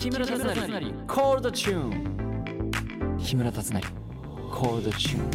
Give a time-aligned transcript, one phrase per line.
[0.00, 0.44] 木村達成。
[1.06, 3.80] コールドチューン木村達成。
[4.50, 5.30] コールドチューン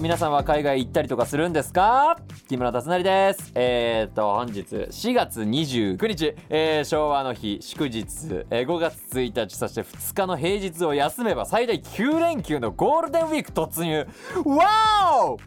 [0.00, 2.18] 皆さんは海外行ったりとかするんですか？
[2.48, 3.52] 木村達成です。
[3.54, 8.04] えー、と本日4月29日、えー昭和の日祝日、
[8.50, 14.06] えー5月1日そして2日の平日を休めば最大9連休のゴールデンウィーク突入。
[14.44, 15.42] わー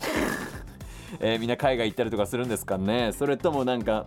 [1.20, 3.12] えーみんな海外行ったりとかするんですかね？
[3.12, 4.06] それともなんか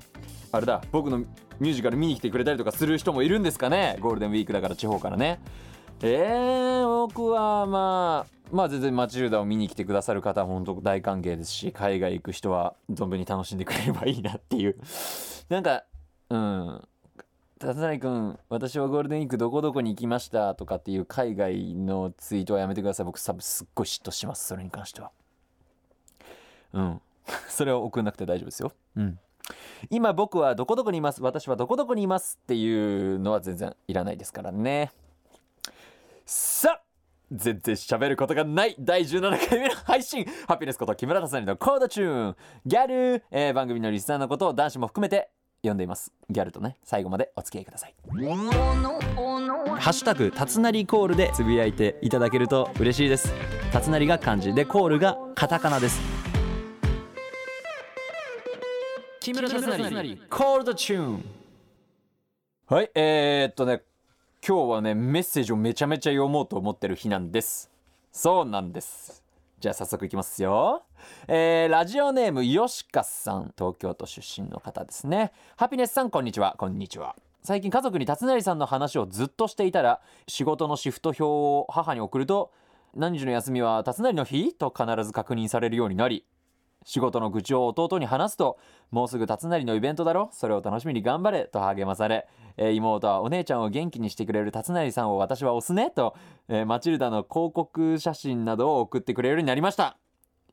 [0.53, 3.97] あれだ僕のミュージカル見に来てくれたりとかする人もいるんですかね？
[3.99, 5.39] ゴールデンウィークだから地方からね。
[6.03, 14.77] えー、僕はまあまあ全然マチルダを見に来てくださる方は本当大歓迎ですし海外行く人は存分に楽しんでくれればいいなっていう。
[15.49, 15.85] なんか
[16.29, 16.87] うん。
[17.57, 23.05] 達成君私はゴールデンウィークどこどこに行きましたとかっていう海外のツイートはやめてください。
[23.07, 25.09] 僕多分すっごい嫉妬しますそれに関しては。
[26.73, 27.01] うん。
[27.49, 28.71] それを送んなくて大丈夫ですよ。
[28.97, 29.19] うん。
[29.89, 34.91] 今僕はどこどこにいます私はどこどこにいますっていうのは全然いらないですからね。
[36.25, 36.81] さあ
[37.31, 40.25] 全然喋ることがない第17回目の配信。
[40.47, 42.35] ハピネスこと木村達成のコードチューン。
[42.65, 45.29] ギャル、えー番組のリスナーのことを男子も含めて
[45.63, 46.13] 読んでいます。
[46.29, 47.95] ギャルとね最後までお付き合いください。
[49.79, 53.33] ハッシュタグたつなりコールでつぶやいていただけると嬉しいです。
[53.71, 56.12] たつなりが漢字でコールがカタカナです
[59.23, 61.25] 木村達成コールドチューン
[62.67, 63.81] はいえー、っとね
[64.45, 67.71] 今日はねメッセージをめちゃめちゃ読もうと思ってる日なんです。
[68.11, 69.23] そうなんです。
[69.61, 70.83] じゃあ早速いきますよ。
[71.29, 73.53] えー、ラジオネームよしかさん。
[73.57, 75.31] 東京都出身の方ですね。
[75.55, 76.55] ハピネスさんこんにちは。
[76.57, 77.15] こんにちは。
[77.43, 82.51] 最近家族に達成さんの話をずっとしていたら仕事のシフト表を母に送ると
[82.93, 84.53] 何時の休みは達成の日？
[84.53, 86.25] と必ず確認されるようになり
[86.85, 88.57] 仕事の愚痴を弟に話すと
[88.91, 96.15] もうすぐ辰成のイベントだろそれを楽しみに頑張れと励まされ、えー妹はお姉ちゃんを元気にしてくれる辰成さんを私は推すねと、
[96.47, 99.97] えーマチルダの広告写真などを送ってくれるようになりました。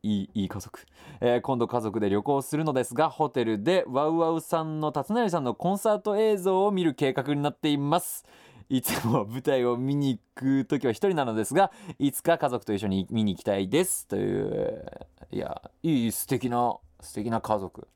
[0.02, 0.86] いいいい家族、
[1.20, 8.24] えー今度家族で旅行するのですがホテルでワウワウさんの辰成さんのコンサート映像を見る計画になっています。
[8.70, 14.06] いつも舞台を見に行く時は一人なのですがいつか家族と一緒に見に行きたいです。
[14.06, 14.84] という
[15.32, 17.88] いやいい素敵な素敵な家族。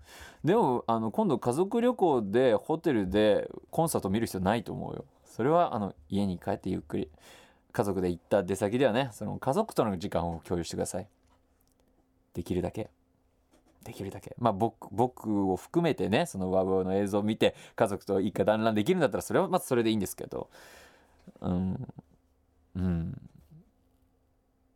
[0.43, 5.05] でもあの今度家族旅行でホテルでコンサート見る必要ないと思うよ。
[5.25, 7.09] それはあの家に帰ってゆっくり
[7.71, 11.07] 家族で行った出先ではねその家族との時間を共有してください。
[12.35, 12.91] できるだけ。
[13.85, 14.35] できるだけ。
[14.39, 20.49] まあ僕僕を含めてねそのワウワウの映像を見て家族と一家団らんできるんだったらそれはまずそれでいいんですけど。
[21.41, 21.89] うん。
[22.77, 23.21] うん。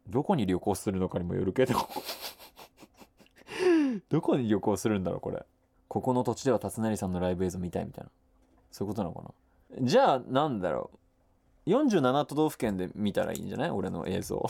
[0.06, 1.74] どこに旅行するのかにもよるけど。
[4.08, 5.44] どこに旅行するんだろうこれ。
[5.88, 8.10] ここの土地では達成さんのライブ映像見たいみたいな。
[8.70, 9.86] そういうことなのかな。
[9.86, 10.90] じゃあなんだろ
[11.66, 11.70] う。
[11.70, 13.70] 47都道府県で見たらいいんじゃない？
[13.70, 14.46] 俺の映像。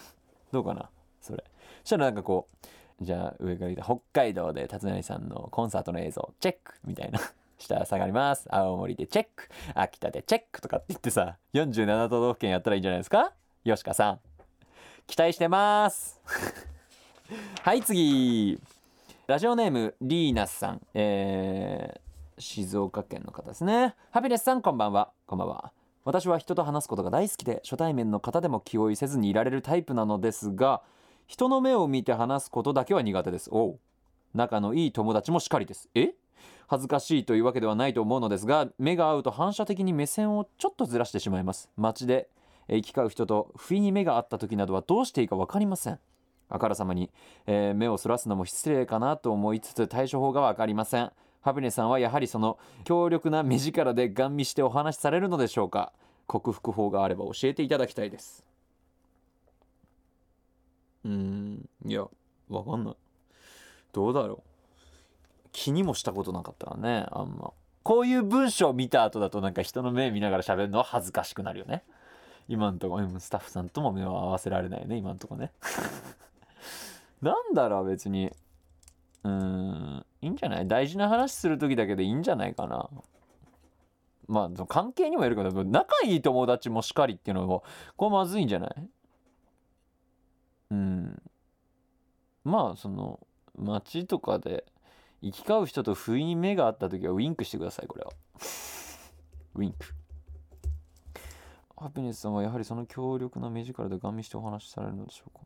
[0.52, 0.88] どうかな？
[1.20, 1.44] それ。
[1.82, 2.56] そしたらなんかこう
[3.00, 7.18] じゃあ上から見た北海道で達成さんのコンサートの映像チェックみたいな。
[7.58, 8.46] 下下がります。
[8.50, 9.48] 青森でチェック。
[9.74, 11.36] 秋田でチェックとかって言ってさ。
[11.54, 13.32] 47都道府県やったらいいんじゃないですか？
[13.64, 14.20] よしかさん。
[15.06, 16.20] 期待してます。
[17.62, 18.60] はい次。
[19.26, 20.80] ラジオネームリーナスさん。
[20.94, 22.02] えー
[22.38, 23.94] 静岡県の方ですね。
[24.10, 25.12] ハピネスさんこんばんは。
[25.26, 25.70] こんばんは。
[26.04, 30.82] 私は人と話すことが大好きで初対面の方でも気負いせずにいられるタイプなのですが
[31.32, 33.48] 人の目を見て話すことだけは苦手です。
[33.50, 33.78] おう。
[34.34, 35.88] 仲のいい友達もしかりです。
[35.94, 36.10] え？
[36.66, 41.70] 恥ずかしいというわけではないと思うのですが目が合うと反射的に目線をちょっとずらしてしまいます。
[41.78, 42.28] 街で
[42.68, 45.98] 行き交う人と不意に目が合った時などはどうしていいか分かりません。
[46.50, 47.10] あからさまに、
[47.46, 51.10] えー目をそらすのも失礼かなと思いつつ対処法が分かりません。
[51.40, 55.94] ハピネさんはやはりその強力な目力でガン見してお話しされるのでしょうか。
[56.26, 58.44] 克服法があれば教えていただきたいです。
[61.04, 61.68] うん。
[61.86, 62.06] いや
[62.48, 62.94] 分かんない。
[63.92, 65.48] どうだろう。
[65.52, 67.52] 気にもしたことなかったらねあんま。
[67.82, 71.82] こういう文章を見た後だとなんか人の目見ながら喋るのは恥ずかしくなるよね。
[72.48, 75.52] 今んとこスタッフさんとも目を合わせられないね今んとこね。
[77.22, 78.30] なんだろう別に。
[79.24, 80.66] うんいいんじゃない？
[80.68, 82.88] 大事な話する時だけでいいんじゃないかな。
[84.28, 87.64] まあ関係にもよるけど仲いい友達もしかりっていうのも
[87.96, 88.88] これまずいんじゃない
[90.70, 91.22] うん
[92.44, 93.20] まあその
[93.56, 94.64] 街とかで
[95.20, 98.12] 行き交う人と不意に目が合った時はウインクしてくださいこれは。
[99.54, 99.94] ウインク。
[101.76, 105.40] ハピネスさんはやはりその強力な目力でガン見してお話しされるのでしょうか？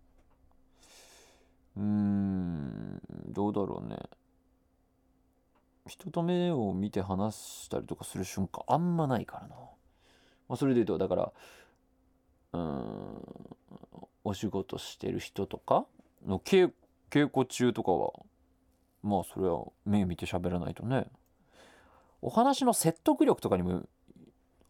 [1.77, 3.99] うーんどうだろうね。
[5.87, 9.57] 人と目を見て話したりとかする瞬間あんまないからな、
[10.49, 11.33] まあ、それで言うとだから
[12.53, 13.57] うーん
[14.25, 15.87] お仕事してる人とか
[16.27, 16.75] の稽古
[17.11, 18.13] 稽古中とかは
[19.03, 21.07] まあそれは目見て喋らないとね。
[22.23, 23.85] お話の説得力とかにも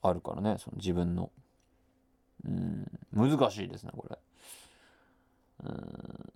[0.03, 1.31] あるからねその自分の。
[2.45, 2.87] うん。
[3.13, 4.19] 難しいですねこれ。
[5.65, 6.33] うん。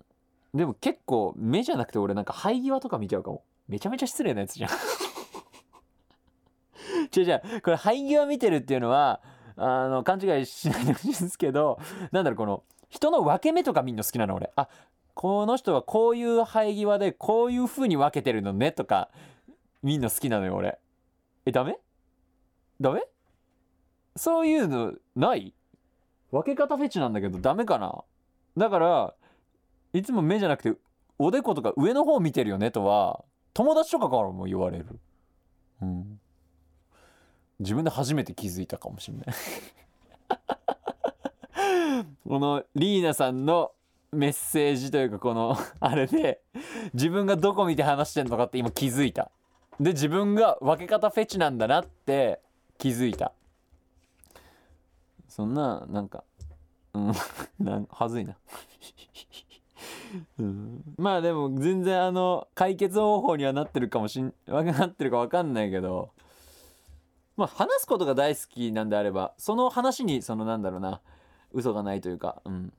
[0.53, 3.43] でも結構目じゃなくて俺なんか生え際とか見ちゃうかも。
[3.67, 4.71] めちゃめちゃ失礼なやつじゃん。
[7.15, 7.61] 違う違う。
[7.61, 9.21] これ生え際見てるっていうのは
[9.55, 11.79] あの勘違いしないでほしいんですけど
[12.11, 14.51] なんだろうこの人の分け目とか見んの好きなの俺。
[14.55, 14.67] あ
[15.13, 19.09] この人はこういう生え際でこういう風に分けてるのねとか
[19.83, 20.79] 見んの好きなのよ俺。
[21.45, 21.77] えダメ？
[22.79, 23.03] ダメ？
[24.15, 25.53] そういうのない？
[26.31, 28.03] 分け方フェチなんだけどダメかな？
[28.57, 29.13] だから
[29.93, 30.79] いつも目じゃなくて
[31.17, 33.23] おでことか上の方見てるよねとは
[33.53, 34.99] 友達とかからも言われる。
[35.81, 36.19] うん。
[37.59, 39.35] 自分で初めて気づいたかもしれない。
[42.27, 43.71] このリーナさんの
[44.13, 46.41] メッセージというかこの あれで
[46.93, 49.31] 自分がどこ見て話してんのかって今気づいた。
[49.79, 52.41] で自分が分け方フェチなんだなって
[52.77, 53.31] 気づいた。
[55.27, 56.25] そんななんか
[56.93, 57.11] うん
[57.59, 58.35] なんはずいな。
[60.39, 66.11] うん、まあでも全然あの解決方法にはなってるかもしんなってるか分かんないけど。
[67.37, 71.01] まあ話すことが大好きなんであればその話にそのなんだろうな
[71.53, 72.73] 嘘がないというか、うん、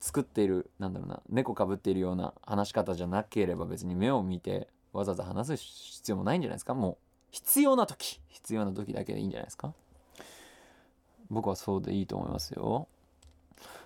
[0.00, 6.74] 作っているなんだろうな猫かぶっているような話し方じゃなければ別に目を見てわざわざ話す必要もないんじゃないですか？
[6.74, 6.96] もう
[7.30, 8.20] 必要な時。
[8.28, 9.74] 必要な時だけでいいんじゃないですか？
[11.30, 12.88] 僕はそうでいいと思いますよ。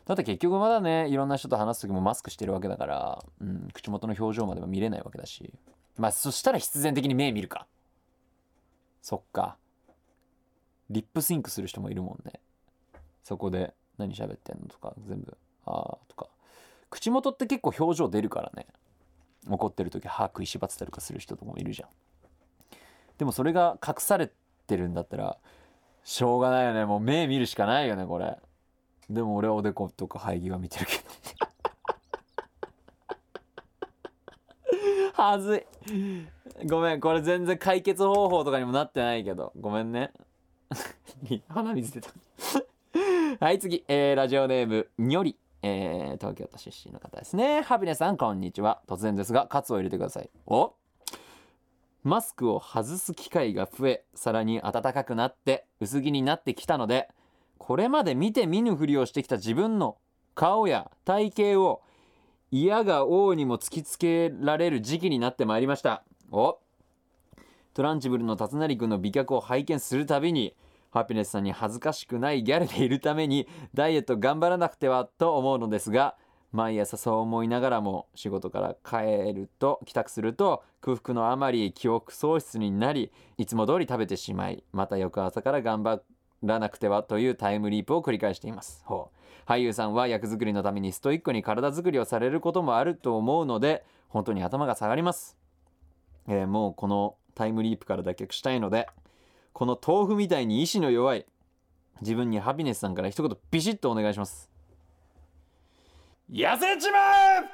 [0.04, 5.52] だって結局まだねいろんな人と話す時もマスクしてるわけだから、うん、口元の表情までも見れないわけだし。
[5.96, 7.66] まあそしたら必然的に目見るか。
[9.00, 9.56] そっか。
[10.90, 12.40] リップシンクする人もいるもんね。
[13.24, 15.36] そこで何喋ってんのとか全部。
[15.66, 16.28] あとか。
[16.90, 18.66] 口元って結構表情出るからね。
[19.48, 21.88] 怒ってる時歯食いしばってたりとかする人とかもいるじゃん。
[23.18, 24.30] でもそれが隠され
[24.66, 25.36] てるんだったら
[26.04, 26.84] しょうがないよね。
[26.84, 28.36] もう目見るしかないよねこれ。
[29.08, 31.02] でも俺はおでことか生え際見てるけど。
[35.22, 36.66] はずい。
[36.66, 37.00] ごめん。
[37.00, 39.52] これ全然解決方法とかにもなってないけど。
[39.60, 40.12] ごめんね。
[41.48, 42.10] 鼻水出た。
[43.44, 47.62] はい次、えーラジオネームにょりえー東京都出身の方ですね。
[47.62, 48.82] ハビネさんこんにちは。
[48.88, 50.28] 突然ですがカツを入れてください。
[50.46, 50.74] お
[52.02, 57.08] マスクを外す機会が増えさらに暖かくなって薄着になってきたので
[57.58, 59.98] これまで見て見ぬふりをしてきた自分の
[60.34, 61.82] 顔や体型を
[62.50, 66.02] 嫌が王にも突きつけられる時期になってまいりました。
[66.32, 66.58] お
[67.72, 70.54] トランチブルの達成君の美脚を拝見するたびに
[70.92, 76.14] ハピネスさんに恥ずかしくないギャルでいるためにダイエット頑張らなくてはと思うのですが
[76.52, 86.02] 毎朝そう思いながらも仕事から帰ると帰宅すると空腹のあまり記憶喪失になりいつも通り食べてしまいまた翌朝から頑張
[86.42, 88.82] らなくてはというタイムリープを繰り返しています。
[88.84, 89.50] ほう。
[89.50, 95.36] 俳優さんは役作りのためにストイックに体作りをされることもあると思うので本当に頭が下がります、
[96.28, 98.88] えーもうこのタイムリープから脱却したいので
[99.52, 101.26] この豆腐みたいに意志の弱い
[102.00, 104.50] 自分にハピネスさんから一言ビシッとお願いします。
[106.30, 106.98] 痩せちま
[107.40, 107.44] う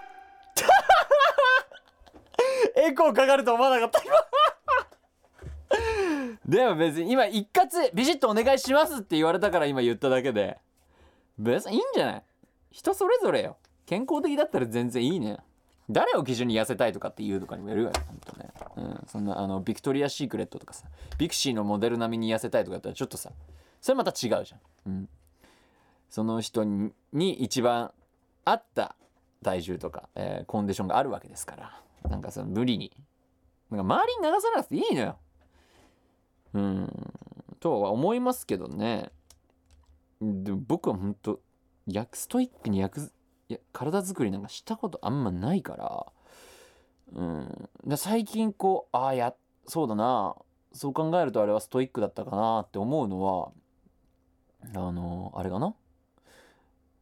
[2.81, 4.01] エコーかかると思わなかった。
[4.03, 4.15] 今
[6.47, 10.59] でも別に今一括ビシッとお願いしますって言われたから今言っただけで。
[11.39, 12.23] 別にいいんじゃない？
[12.71, 13.57] 人それぞれよ。
[13.87, 15.39] 健康的だったら全然いいね。
[15.91, 20.87] 誰を基準に痩せたいとかっていうとかにもよるよねほんとねうんそんなあのビクトリア・シークレットとかさ
[21.19, 23.31] ビクシーのモデル並みに痩せたいとかだったらちょっとさ
[23.81, 25.09] それまた違うじゃん、うん、
[26.09, 26.93] その人に
[27.33, 27.93] 一番
[28.45, 28.97] 合った
[29.43, 32.93] 体重とか、えーコンディションがあるわけですからなんかその無理に
[33.71, 35.19] なんか周りに流さなくていいのよ。
[36.55, 37.13] うん。
[37.61, 39.11] とは思いますけどね。
[40.21, 41.41] でも僕は本当
[41.87, 43.13] 役ストイックに役
[43.73, 46.07] 体作りなんかしたことあんまないから
[47.15, 47.69] うん。
[47.87, 49.35] で最近こうああや
[49.67, 50.37] そうだな。
[50.73, 53.51] そう考えるとあれはストイックだったかなって思うのは
[54.75, 55.75] あのあれかな？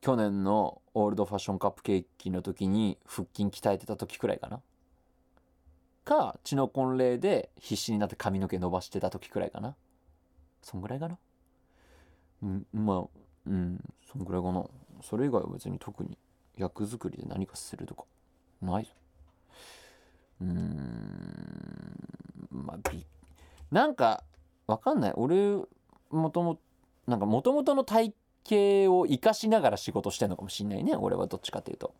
[0.00, 4.60] 去年のオールドファッションカップケーキの時に腹筋鍛えてた時くらいかな。
[6.04, 9.74] か血の婚礼で必死になって髪の毛伸ばしてた時くらいかな。
[10.62, 11.18] そんぐらいかな？
[12.42, 13.80] うんまあうん
[14.12, 14.64] そんぐらいかな。
[15.02, 16.16] それ以外は別に特に
[16.56, 18.04] 役作りで何かするとか
[18.62, 18.90] ないぞ。
[20.40, 21.96] うーん。
[22.50, 23.04] まあび
[23.70, 24.24] なんか
[24.66, 25.12] わかんない。
[25.16, 25.56] 俺
[26.10, 26.58] もとも
[27.06, 28.14] なんかもともとの体
[28.48, 30.96] 型を生かしながら仕事してんのかもしんないね。
[30.96, 31.94] 俺はどっちかっていうと。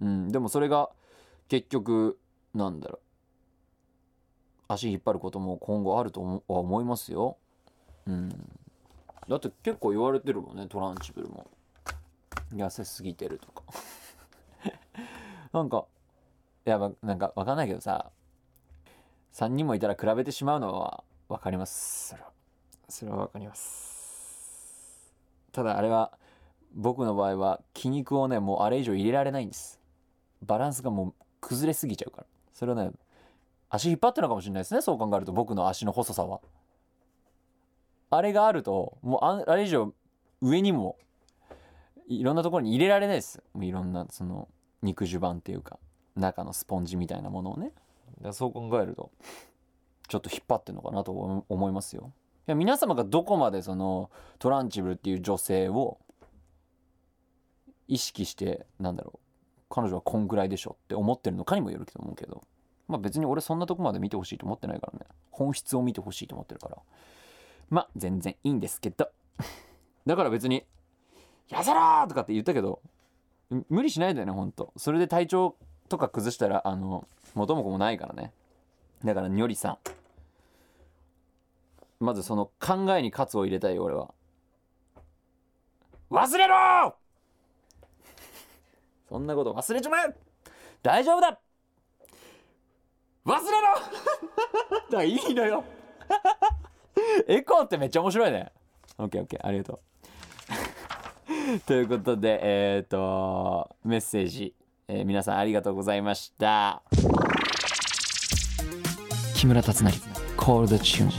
[0.00, 0.28] うん。
[0.30, 0.90] でもそれが
[1.48, 2.18] 結局
[2.54, 3.00] なんだろう。
[4.68, 7.36] 足引っ張ることも今後あるとは思いますよ。
[8.06, 8.28] うん。
[9.28, 11.46] だって結構言われてるもんねトランチブルも。
[12.54, 13.62] 痩せすぎてるとか。
[15.52, 15.84] なんか
[16.70, 18.10] やまなんかわかんないけどさ
[19.32, 22.08] 3人もいたら比べてしまうのは分かります。
[22.08, 22.32] それは
[22.88, 25.14] それは分かります。
[25.52, 26.12] ただあれは
[26.74, 29.80] 僕の場合は筋肉をねもうあれ以上入れられないんです。
[30.42, 32.26] バランスがもう崩れすぎちゃうから。
[32.52, 32.92] それはね
[33.68, 35.32] 足引っ張ってるのかもしれないですねそう考えると。
[35.32, 36.40] 僕の足の細さは。
[38.10, 39.92] あれがあるともうああれ以上
[40.40, 40.96] 上にも
[42.08, 43.42] いろんなところに入れられないです。
[43.52, 44.48] もういろんなその
[44.82, 45.78] 肉襦袢っていうか。
[46.16, 47.72] 中のスポンジみたいなものをね。
[48.18, 49.10] だからそう考えると
[50.08, 52.12] ちょっと引っ張ってんのかなと思いますよ。
[52.48, 55.98] いや皆様がどこまでそのトランチブルっていう女性を
[57.88, 59.18] 意識してなんだろう
[59.68, 62.42] 彼女はこんぐらいでしょって思ってるのかにもよると思うけど。
[62.88, 65.06] まあ別に俺そんなとこまで見てほしいと思ってないからね。
[65.32, 66.78] 本質を見てほしいと思ってるから。
[67.68, 69.10] まあ全然いいんですけど。
[70.06, 70.64] だから別に
[71.50, 72.80] 「痩せろ!」とかって言ったけど
[73.68, 74.72] 無理しないでねほんと。
[74.76, 75.56] それで体調
[75.88, 78.32] とか崩したらあの元も子もないからね。
[79.04, 79.78] だからにょりさん。
[81.98, 84.12] まずその考えに喝を入れたいよ俺は。
[86.10, 86.94] 忘れろ！
[89.08, 90.14] そんなこと忘れちまえ！
[90.82, 91.40] 大丈夫だ！
[93.24, 94.88] 忘れろ！
[94.98, 95.64] だいいのよ。
[97.26, 98.52] エコーってめっちゃ面白いね。
[98.98, 99.46] オッケーオッケー。
[99.46, 99.80] ありがとう。
[101.66, 104.54] ということでえっ、ー、とメッセージ、
[104.88, 106.80] えー皆さんありがとうございました。
[109.34, 109.90] 木村達成
[110.36, 111.10] コールドチューン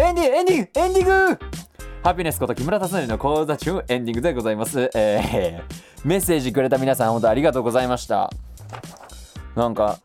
[0.00, 1.38] エンディングエンディングエンディング。
[2.04, 8.30] ハピネスこと木村達成のコールドチューンエンディングでございます、えーメッセージくれた皆さん本当ありがとうございました。
[9.56, 9.98] なんか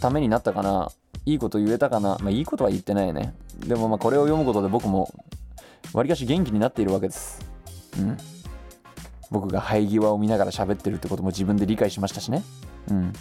[0.00, 0.90] ためになったかな？
[1.26, 2.16] いいこと言えたかな？
[2.22, 3.34] まあいいことは言ってないよね。
[3.58, 5.12] でもまあこれを読むことで僕も
[5.92, 7.38] わりかし元気になっているわけです。
[7.98, 8.16] うん？
[9.30, 12.42] 僕が生え際を見ながら喋ってるってことも自分で理解しましたしね。
[12.90, 13.12] うん。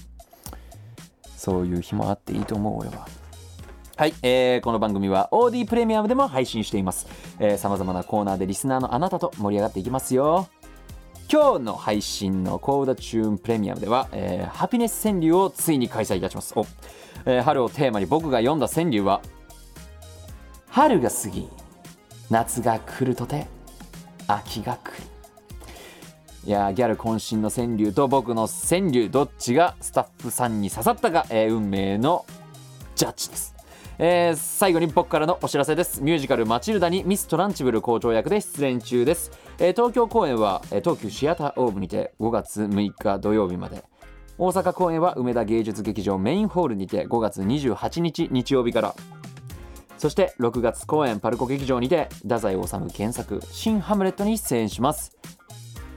[1.35, 3.07] そういう日もあっていいと思う俺は。
[3.97, 7.07] はい、えーこの番組は OD プレミアムでも配信しています。
[7.57, 10.49] さまざまなコーナーでリスナーのあなたと盛り上がっていきますよ。
[11.31, 16.53] 今日の配信のコーダチューンプレミアムでは、えーハピネス川柳をついに開催いたします。
[16.57, 16.65] お、
[17.25, 19.21] えー春をテーマに僕が読んだ川柳は
[20.67, 21.47] 春が過ぎ
[22.29, 23.47] 夏が来るとて
[24.27, 25.14] 秋が来る。
[26.45, 32.23] いやギャル渾身の川柳と僕の川柳どっちがスタッフさんに刺さったか、えー運命の
[32.95, 33.55] ジャッジです。
[33.97, 36.03] えー最後に僕からのお知らせです。
[36.03, 43.83] ミュージカル「マチルダ」にミス・トランチブル校長役で出演中です、えー東京公演は、えー東急シアターオーブにて5月6日土曜日まで。
[44.37, 48.93] 大阪公演は梅田芸術劇場メインホールにて5月28日日曜日から。
[49.97, 55.17] そして6月公演パルコ劇場にて太宰治原作「新ハムレット」に出演します。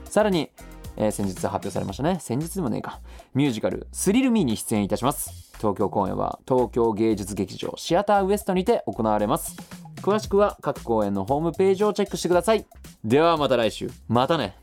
[0.09, 0.49] さらに、
[0.97, 2.17] えー先日発表されましたね。
[2.19, 2.99] 先日でもねえか。
[3.33, 5.51] ミュージカル「スリル・ミー」に出演いたします。
[5.57, 9.55] 東京公演は東京芸術劇場シアターウエストにて行われます。
[10.01, 12.65] 詳しくは各公演のホームページをチェックしてください。
[13.03, 13.89] ではまた来週。
[14.07, 14.58] またね。